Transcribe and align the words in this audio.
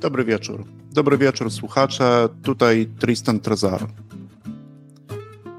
Dobry 0.00 0.24
wieczór. 0.24 0.64
Dobry 0.92 1.18
wieczór, 1.18 1.50
słuchacze. 1.50 2.28
Tutaj 2.42 2.88
Tristan 2.98 3.40
Trezar. 3.40 3.86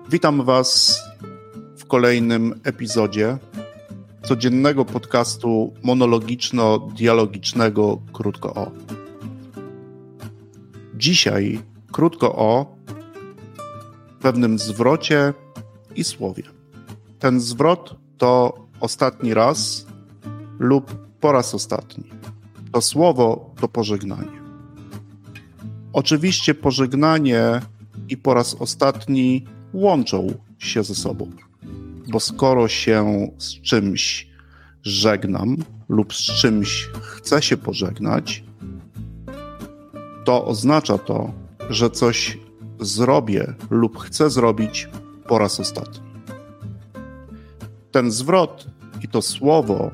Witam 0.10 0.46
Was 0.46 1.02
w 1.78 1.86
kolejnym 1.86 2.60
epizodzie 2.64 3.38
codziennego 4.24 4.86
podcastu 4.86 5.74
monologiczno-dialogicznego 5.84 8.02
Krótko 8.14 8.54
O. 8.54 8.72
Dzisiaj 10.96 11.60
krótko 11.92 12.36
o 12.36 12.76
pewnym 14.22 14.60
zwrocie 14.60 15.34
i 15.96 16.04
słowie. 16.04 16.44
Ten 17.20 17.40
zwrot 17.40 17.96
to 18.18 18.54
ostatni 18.80 19.34
raz 19.34 19.86
lub 20.60 20.96
po 21.20 21.32
raz 21.32 21.56
ostatni. 21.56 22.04
To 22.72 22.82
słowo 22.82 23.50
to 23.62 23.68
pożegnanie. 23.68 24.39
Oczywiście 25.94 26.54
pożegnanie 26.54 27.62
i 28.10 28.18
po 28.18 28.34
raz 28.34 28.56
ostatni 28.56 29.46
łączą 29.74 30.34
się 30.58 30.84
ze 30.84 30.96
sobą, 30.96 31.32
bo 32.12 32.20
skoro 32.20 32.68
się 32.68 33.28
z 33.38 33.62
czymś 33.62 34.30
żegnam 34.84 35.58
lub 35.90 36.14
z 36.14 36.18
czymś 36.18 36.90
chcę 37.02 37.42
się 37.42 37.58
pożegnać, 37.58 38.44
to 40.26 40.46
oznacza 40.46 40.98
to, 40.98 41.34
że 41.70 41.90
coś 41.90 42.38
zrobię 42.80 43.54
lub 43.70 44.00
chcę 44.00 44.30
zrobić 44.30 44.90
po 45.28 45.38
raz 45.38 45.60
ostatni. 45.60 46.10
Ten 47.92 48.12
zwrot 48.12 48.68
i 49.02 49.08
to 49.08 49.22
słowo 49.22 49.92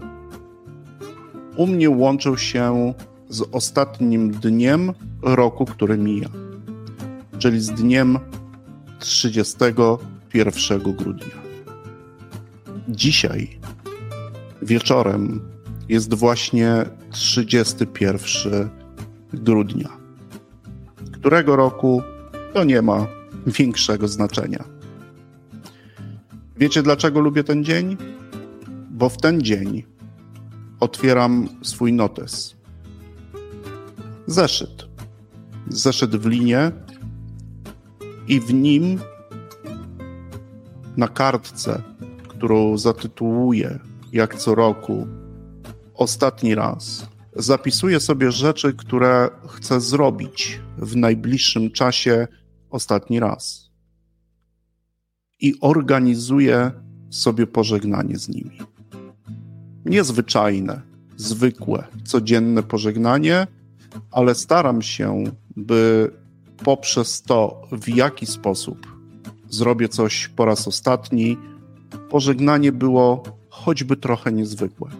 u 1.55 1.67
mnie 1.67 1.89
łączył 1.89 2.37
się 2.37 2.93
z 3.35 3.43
ostatnim 3.51 4.31
dniem 4.31 4.93
roku, 5.21 5.65
który 5.65 5.97
mija, 5.97 6.29
czyli 7.39 7.61
z 7.61 7.71
dniem 7.71 8.19
31 8.99 10.79
grudnia. 10.93 11.35
Dzisiaj 12.87 13.59
wieczorem 14.61 15.41
jest 15.89 16.13
właśnie 16.13 16.85
31 17.11 18.69
grudnia, 19.33 19.89
którego 21.11 21.55
roku 21.55 22.01
to 22.53 22.63
nie 22.63 22.81
ma 22.81 23.07
większego 23.47 24.07
znaczenia. 24.07 24.63
Wiecie 26.57 26.83
dlaczego 26.83 27.19
lubię 27.19 27.43
ten 27.43 27.63
dzień? 27.63 27.97
Bo 28.91 29.09
w 29.09 29.17
ten 29.17 29.41
dzień 29.41 29.83
otwieram 30.79 31.47
swój 31.61 31.93
notes. 31.93 32.55
Zeszyt. 34.27 34.87
Zeszyt 35.69 36.15
w 36.15 36.25
linie 36.25 36.71
i 38.27 38.39
w 38.39 38.53
nim 38.53 38.99
na 40.97 41.07
kartce, 41.07 41.81
którą 42.27 42.77
zatytułuję 42.77 43.79
jak 44.13 44.35
co 44.35 44.55
roku 44.55 45.07
ostatni 45.93 46.55
raz, 46.55 47.07
zapisuję 47.35 47.99
sobie 47.99 48.31
rzeczy, 48.31 48.73
które 48.73 49.29
chcę 49.47 49.81
zrobić 49.81 50.59
w 50.77 50.95
najbliższym 50.95 51.71
czasie 51.71 52.27
ostatni 52.69 53.19
raz. 53.19 53.71
I 55.39 55.53
organizuję 55.61 56.71
sobie 57.09 57.47
pożegnanie 57.47 58.17
z 58.17 58.29
nimi 58.29 58.59
niezwyczajne, 59.85 60.81
zwykłe, 61.15 61.87
codzienne 62.03 62.63
pożegnanie, 62.63 63.47
ale 64.11 64.35
staram 64.35 64.81
się, 64.81 65.23
by 65.55 66.11
poprzez 66.63 67.21
to, 67.21 67.61
w 67.71 67.89
jaki 67.89 68.25
sposób 68.25 68.95
zrobię 69.49 69.89
coś 69.89 70.27
po 70.27 70.45
raz 70.45 70.67
ostatni, 70.67 71.37
pożegnanie 72.09 72.71
było 72.71 73.23
choćby 73.49 73.97
trochę 73.97 74.31
niezwykłe. 74.31 74.91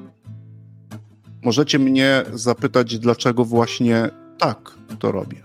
Możecie 1.44 1.80
mnie 1.80 2.24
zapytać, 2.34 3.00
dlaczego 3.00 3.46
właśnie 3.46 4.10
tak 4.38 4.78
to 5.00 5.12
robię. 5.12 5.44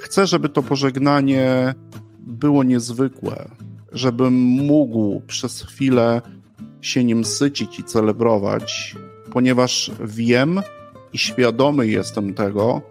Chcę, 0.00 0.26
żeby 0.26 0.48
to 0.48 0.62
pożegnanie 0.62 1.74
było 2.18 2.62
niezwykłe, 2.62 3.48
żebym 3.92 4.34
mógł 4.42 5.20
przez 5.20 5.62
chwilę 5.62 6.22
się 6.80 7.04
nim 7.04 7.24
sycić 7.24 7.78
i 7.78 7.84
celebrować, 7.84 8.96
ponieważ 9.32 9.90
wiem 10.00 10.60
i 11.12 11.18
świadomy 11.18 11.86
jestem 11.86 12.34
tego, 12.34 12.82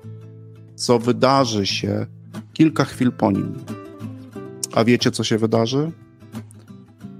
co 0.76 1.00
wydarzy 1.00 1.66
się 1.66 2.06
kilka 2.54 2.86
chwil 2.86 3.12
po 3.12 3.32
nim. 3.32 3.54
A 4.74 4.84
wiecie, 4.84 5.12
co 5.12 5.24
się 5.24 5.38
wydarzy? 5.38 5.92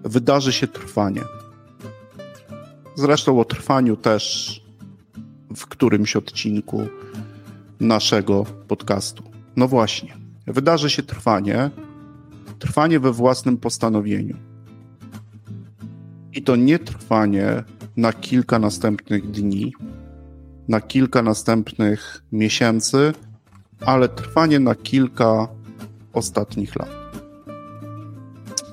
Wydarzy 0.04 0.54
się 0.54 0.68
trwanie. 0.68 1.22
Zresztą 2.96 3.40
o 3.40 3.46
trwaniu 3.46 3.96
też 3.96 4.62
w 5.56 5.68
którymś 5.68 6.16
odcinku 6.16 6.88
naszego 7.80 8.46
podcastu. 8.68 9.24
No 9.56 9.68
właśnie, 9.68 10.18
wydarzy 10.48 10.90
się 10.90 11.04
trwanie, 11.04 11.70
trwanie 12.60 13.00
we 13.00 13.12
własnym 13.12 13.58
postanowieniu. 13.58 14.38
I 16.34 16.42
to 16.42 16.56
nie 16.56 16.80
trwanie 16.80 17.64
na 17.98 18.14
kilka 18.14 18.60
następnych 18.60 19.32
dni, 19.32 19.74
na 20.68 20.82
kilka 20.82 21.22
następnych 21.22 22.24
miesięcy, 22.32 23.14
ale 23.82 24.10
trwanie 24.10 24.60
na 24.60 24.76
kilka 24.76 25.48
ostatnich 26.14 26.76
lat. 26.76 26.90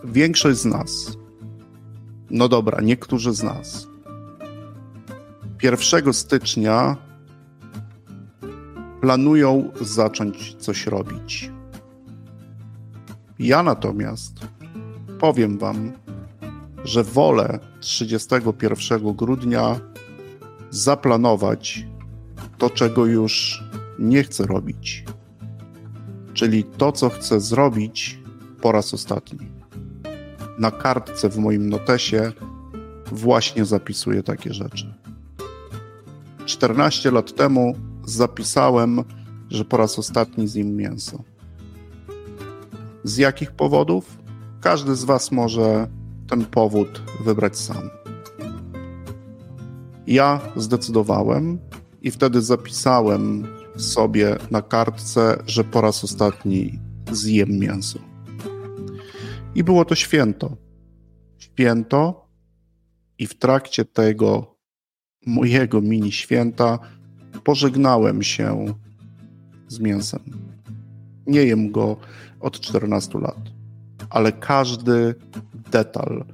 Większość 0.05 0.59
z 0.59 0.65
nas, 0.65 1.17
no 2.31 2.49
dobra, 2.49 2.81
niektórzy 2.81 3.33
z 3.33 3.43
nas, 3.43 3.87
1 5.63 6.13
stycznia 6.13 6.97
planują 9.01 9.71
zacząć 9.81 10.57
coś 10.59 10.87
robić. 10.87 11.51
Ja 13.39 13.63
natomiast 13.63 14.33
powiem 15.19 15.59
Wam, 15.59 15.93
że 16.85 17.05
wolę 17.05 17.59
31 17.81 19.13
grudnia 19.17 19.81
zaplanować 20.73 21.87
to, 22.59 22.71
czego 22.71 23.07
już 23.07 23.65
nie 23.99 24.23
chcę 24.23 24.47
robić. 24.47 25.05
Czyli 26.35 26.65
to, 26.65 26.93
co 26.93 27.09
chcę 27.09 27.41
zrobić 27.41 28.19
po 28.61 28.73
raz 28.73 28.95
ostatni. 28.95 29.49
Na 30.59 30.71
kartce 30.71 31.29
w 31.29 31.39
moim 31.39 31.69
notesie 31.69 32.33
właśnie 33.13 33.65
zapisuję 33.65 34.23
takie 34.23 34.55
rzeczy. 34.55 34.95
14 36.45 37.11
lat 37.11 37.35
temu 37.35 37.75
zapisałem, 38.05 39.05
że 39.51 39.65
po 39.65 39.77
raz 39.77 39.99
ostatni 39.99 40.49
zjem 40.49 40.77
mięso. 40.77 41.23
Z 43.05 43.17
jakich 43.17 43.53
powodów? 43.53 44.19
Każdy 44.61 44.95
z 44.95 45.05
Was 45.05 45.33
może 45.33 45.89
ten 46.29 46.45
powód 46.45 47.03
wybrać 47.25 47.59
sam. 47.59 48.02
Ja 50.07 50.41
zdecydowałem 50.57 51.59
i 52.03 52.11
wtedy 52.11 52.43
zapisałem 52.43 53.47
sobie 53.77 54.37
na 54.51 54.63
kartce, 54.63 55.43
że 55.47 55.65
po 55.65 55.81
raz 55.81 56.05
ostatni 56.05 56.79
zjem 57.13 57.59
mięso. 57.59 57.99
I 59.55 59.65
było 59.65 59.85
to 59.85 59.95
święto. 59.95 60.57
Święto, 61.39 62.23
i 63.19 63.27
w 63.27 63.35
trakcie 63.35 63.85
tego 63.85 64.57
mojego 65.27 65.81
mini 65.81 66.13
święta 66.13 66.79
pożegnałem 67.45 68.23
się 68.23 68.67
z 69.69 69.81
mięsem. 69.81 70.21
Nie 71.27 71.45
jem 71.45 71.73
go 71.73 71.97
od 72.41 72.61
14 72.61 73.19
lat, 73.19 73.41
ale 74.11 74.33
każdy 74.33 75.15
detal, 75.71 76.25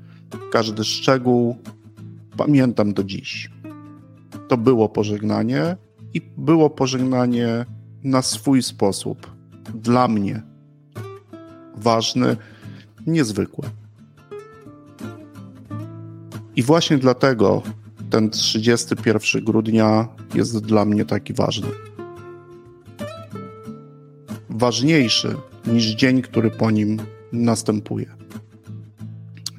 każdy 0.53 0.85
szczegół 0.85 1.57
pamiętam 2.37 2.93
do 2.93 3.05
dziś. 3.05 3.51
To 4.49 4.57
było 4.57 4.89
pożegnanie 4.89 5.77
i 6.15 6.21
było 6.37 6.71
pożegnanie 6.71 7.67
na 8.05 8.23
swój 8.23 8.63
sposób. 8.63 9.31
Dla 9.75 10.09
mnie 10.09 10.43
ważny, 11.77 12.37
niezwykły. 13.07 13.69
I 16.57 16.63
właśnie 16.63 16.99
dlatego 16.99 17.63
ten 18.11 18.31
31 18.31 19.45
grudnia 19.45 20.09
jest 20.35 20.59
dla 20.59 20.85
mnie 20.85 21.05
taki 21.05 21.35
ważny. 21.35 21.69
Ważniejszy 24.51 25.37
niż 25.67 25.85
dzień, 25.85 26.23
który 26.23 26.51
po 26.51 26.71
nim 26.71 26.99
następuje 27.33 28.19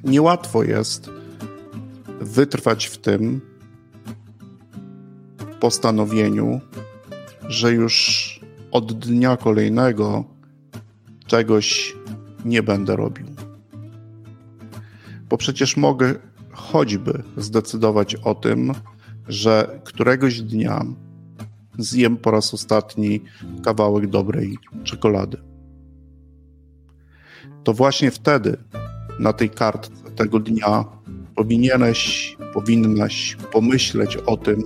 niełatwo 0.04 0.62
jest 0.62 1.10
wytrwać 2.20 2.86
w 2.86 2.98
tym 2.98 3.40
postanowieniu, 5.60 6.60
że 7.48 7.72
już 7.72 8.40
od 8.70 8.92
dnia 8.92 9.36
kolejnego 9.36 10.24
czegoś 11.26 11.96
nie 12.44 12.62
będę 12.62 12.96
robił. 12.96 13.26
Bo 15.28 15.36
przecież 15.36 15.76
mogę 15.76 16.14
choćby 16.52 17.22
zdecydować 17.36 18.14
o 18.14 18.34
tym, 18.34 18.72
że 19.28 19.80
któregoś 19.84 20.40
dnia 20.40 20.84
zjem 21.78 22.16
po 22.16 22.30
raz 22.30 22.54
ostatni 22.54 23.20
kawałek 23.64 24.06
dobrej 24.06 24.58
czekolady. 24.84 25.36
To 27.64 27.72
właśnie 27.72 28.10
wtedy 28.10 28.56
na 29.18 29.32
tej 29.32 29.50
kartce 29.50 30.10
tego 30.16 30.38
dnia 30.40 30.84
powinieneś, 31.34 32.36
powinnaś 32.54 33.36
pomyśleć 33.52 34.16
o 34.16 34.36
tym, 34.36 34.62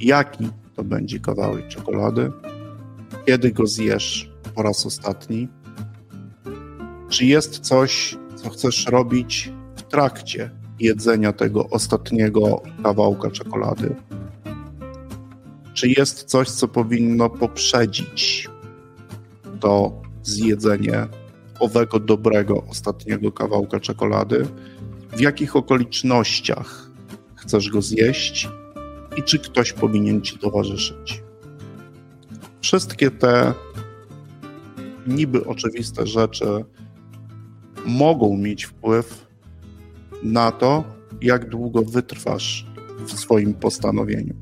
jaki 0.00 0.48
to 0.76 0.84
będzie 0.84 1.20
kawałek 1.20 1.68
czekolady, 1.68 2.32
kiedy 3.26 3.52
go 3.52 3.66
zjesz 3.66 4.30
po 4.54 4.62
raz 4.62 4.86
ostatni, 4.86 5.48
czy 7.08 7.26
jest 7.26 7.58
coś, 7.58 8.16
co 8.36 8.50
chcesz 8.50 8.86
robić 8.86 9.52
w 9.76 9.82
trakcie 9.82 10.50
jedzenia 10.80 11.32
tego 11.32 11.68
ostatniego 11.68 12.62
kawałka 12.82 13.30
czekolady? 13.30 13.94
Czy 15.74 15.88
jest 15.88 16.24
coś, 16.24 16.50
co 16.50 16.68
powinno 16.68 17.30
poprzedzić 17.30 18.48
to 19.60 20.02
zjedzenie 20.22 21.06
owego 21.60 22.00
dobrego 22.00 22.64
ostatniego 22.64 23.32
kawałka 23.32 23.80
czekolady? 23.80 24.46
W 25.16 25.20
jakich 25.20 25.56
okolicznościach 25.56 26.90
chcesz 27.34 27.70
go 27.70 27.82
zjeść 27.82 28.48
i 29.18 29.22
czy 29.22 29.38
ktoś 29.38 29.72
powinien 29.72 30.22
ci 30.22 30.38
towarzyszyć? 30.38 31.22
Wszystkie 32.60 33.10
te 33.10 33.54
niby 35.06 35.46
oczywiste 35.46 36.06
rzeczy 36.06 36.64
mogą 37.86 38.36
mieć 38.36 38.64
wpływ 38.64 39.26
na 40.22 40.52
to, 40.52 40.84
jak 41.22 41.48
długo 41.48 41.82
wytrwasz 41.82 42.66
w 43.06 43.12
swoim 43.12 43.54
postanowieniu. 43.54 44.34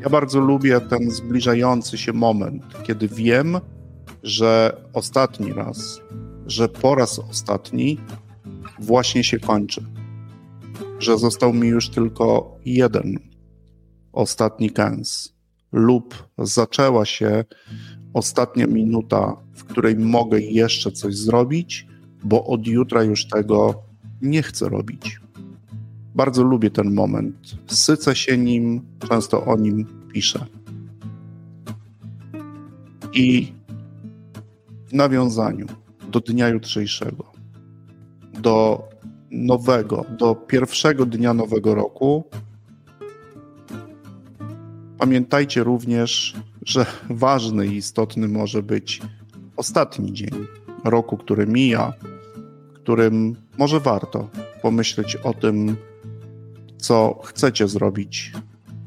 Ja 0.00 0.10
bardzo 0.10 0.40
lubię 0.40 0.80
ten 0.80 1.10
zbliżający 1.10 1.98
się 1.98 2.12
moment, 2.12 2.62
kiedy 2.82 3.08
wiem, 3.08 3.60
że 4.22 4.80
ostatni 4.92 5.52
raz, 5.52 6.00
że 6.46 6.68
po 6.68 6.94
raz 6.94 7.18
ostatni 7.18 7.98
właśnie 8.78 9.24
się 9.24 9.38
kończy. 9.38 9.84
Że 10.98 11.18
został 11.18 11.52
mi 11.52 11.68
już 11.68 11.88
tylko 11.88 12.56
jeden 12.64 13.29
ostatni 14.12 14.70
kęs, 14.70 15.34
lub 15.72 16.28
zaczęła 16.38 17.04
się 17.04 17.44
ostatnia 18.14 18.66
minuta, 18.66 19.36
w 19.52 19.64
której 19.64 19.96
mogę 19.96 20.40
jeszcze 20.40 20.92
coś 20.92 21.16
zrobić, 21.16 21.86
bo 22.24 22.46
od 22.46 22.66
jutra 22.66 23.02
już 23.02 23.28
tego 23.28 23.82
nie 24.22 24.42
chcę 24.42 24.68
robić. 24.68 25.20
Bardzo 26.14 26.42
lubię 26.42 26.70
ten 26.70 26.94
moment. 26.94 27.36
Sycę 27.66 28.14
się 28.14 28.38
nim, 28.38 28.82
często 29.08 29.44
o 29.44 29.56
nim 29.56 29.86
piszę. 30.12 30.46
I 33.14 33.52
w 34.86 34.92
nawiązaniu 34.92 35.66
do 36.10 36.20
dnia 36.20 36.48
jutrzejszego, 36.48 37.32
do 38.40 38.88
nowego, 39.30 40.04
do 40.18 40.34
pierwszego 40.34 41.06
dnia 41.06 41.34
nowego 41.34 41.74
roku, 41.74 42.24
pamiętajcie 45.00 45.64
również, 45.64 46.34
że 46.66 46.86
ważny 47.10 47.66
i 47.66 47.76
istotny 47.76 48.28
może 48.28 48.62
być 48.62 49.00
ostatni 49.56 50.12
dzień 50.12 50.46
roku, 50.84 51.16
który 51.16 51.46
mija, 51.46 51.92
którym 52.74 53.36
może 53.58 53.80
warto 53.80 54.28
pomyśleć 54.62 55.16
o 55.16 55.34
tym, 55.34 55.76
co 56.76 57.20
chcecie 57.24 57.68
zrobić 57.68 58.32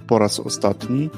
po 0.07 0.19
raz 0.19 0.39
ostatni, 0.39 1.10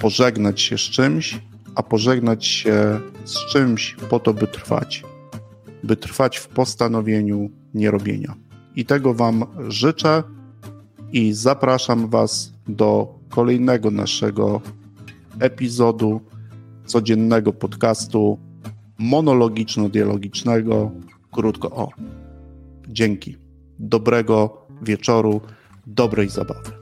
pożegnać 0.00 0.60
się 0.60 0.78
z 0.78 0.80
czymś, 0.80 1.38
a 1.74 1.82
pożegnać 1.82 2.46
się 2.46 3.00
z 3.24 3.52
czymś 3.52 3.96
po 4.10 4.20
to, 4.20 4.34
by 4.34 4.46
trwać. 4.46 5.02
By 5.82 5.96
trwać 5.96 6.36
w 6.36 6.48
postanowieniu 6.48 7.50
nierobienia. 7.74 8.34
I 8.76 8.84
tego 8.84 9.14
Wam 9.14 9.44
życzę 9.68 10.22
i 11.12 11.32
zapraszam 11.32 12.08
Was 12.08 12.52
do 12.68 13.17
kolejnego 13.28 13.90
naszego 13.90 14.60
epizodu 15.40 16.20
codziennego 16.86 17.52
podcastu 17.52 18.38
monologiczno-dialogicznego 18.98 20.90
krótko 21.32 21.70
o. 21.70 21.88
Dzięki. 22.88 23.36
Dobrego 23.78 24.66
wieczoru, 24.82 25.40
dobrej 25.86 26.28
zabawy. 26.28 26.77